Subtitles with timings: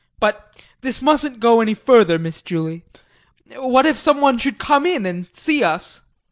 [0.19, 2.83] But this mustn't go any further, Miss Julie.
[3.55, 6.01] What if someone should come in and see us?